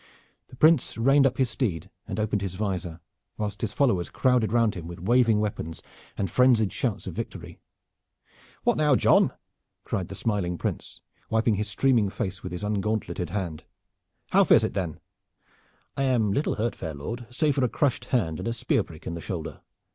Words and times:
The 0.47 0.55
Prince 0.55 0.97
reined 0.97 1.27
up 1.27 1.37
his 1.37 1.51
steed 1.51 1.91
and 2.07 2.19
opened 2.19 2.41
his 2.41 2.55
visor, 2.55 2.99
whilst 3.37 3.61
his 3.61 3.71
followers 3.71 4.09
crowded 4.09 4.51
round 4.51 4.73
him 4.73 4.87
with 4.87 4.99
waving 4.99 5.39
weapons 5.39 5.83
and 6.17 6.27
frenzied 6.27 6.73
shouts 6.73 7.05
of 7.05 7.13
victory. 7.13 7.59
"What 8.63 8.77
now, 8.77 8.95
John!" 8.95 9.31
cried 9.83 10.07
the 10.07 10.15
smiling 10.15 10.57
Prince, 10.57 11.01
wiping 11.29 11.53
his 11.53 11.69
streaming 11.69 12.09
face 12.09 12.41
with 12.41 12.51
his 12.51 12.63
ungauntleted 12.63 13.29
hand. 13.29 13.63
"How 14.31 14.43
fares 14.43 14.63
it 14.63 14.73
then?" 14.73 14.99
"I 15.95 16.01
am 16.05 16.31
little 16.33 16.55
hurt, 16.55 16.73
fair 16.75 16.95
lord, 16.95 17.27
save 17.29 17.53
for 17.53 17.63
a 17.63 17.69
crushed 17.69 18.05
hand 18.05 18.39
and 18.39 18.47
a 18.47 18.53
spear 18.53 18.81
prick 18.81 19.05
in 19.05 19.13
the 19.13 19.21
shoulder. 19.21 19.61